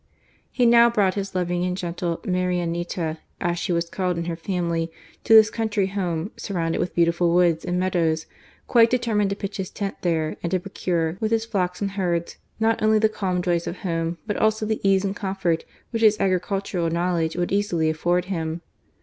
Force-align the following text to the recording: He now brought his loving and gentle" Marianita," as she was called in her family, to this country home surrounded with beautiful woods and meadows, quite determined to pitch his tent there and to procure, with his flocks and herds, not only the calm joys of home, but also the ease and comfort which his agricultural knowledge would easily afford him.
He 0.51 0.65
now 0.65 0.89
brought 0.89 1.13
his 1.13 1.35
loving 1.35 1.63
and 1.63 1.77
gentle" 1.77 2.21
Marianita," 2.25 3.19
as 3.39 3.59
she 3.59 3.71
was 3.71 3.87
called 3.87 4.17
in 4.17 4.25
her 4.25 4.35
family, 4.35 4.91
to 5.25 5.35
this 5.35 5.51
country 5.51 5.85
home 5.85 6.31
surrounded 6.37 6.79
with 6.79 6.95
beautiful 6.95 7.35
woods 7.35 7.63
and 7.63 7.79
meadows, 7.79 8.25
quite 8.65 8.89
determined 8.89 9.29
to 9.29 9.35
pitch 9.35 9.57
his 9.57 9.69
tent 9.69 9.93
there 10.01 10.37
and 10.41 10.49
to 10.53 10.59
procure, 10.59 11.17
with 11.19 11.29
his 11.29 11.45
flocks 11.45 11.81
and 11.81 11.91
herds, 11.91 12.37
not 12.59 12.81
only 12.81 12.97
the 12.97 13.09
calm 13.09 13.43
joys 13.43 13.67
of 13.67 13.81
home, 13.81 14.17
but 14.25 14.37
also 14.37 14.65
the 14.65 14.81
ease 14.83 15.05
and 15.05 15.15
comfort 15.15 15.65
which 15.91 16.01
his 16.01 16.19
agricultural 16.19 16.89
knowledge 16.89 17.35
would 17.35 17.51
easily 17.51 17.87
afford 17.87 18.25
him. 18.25 18.61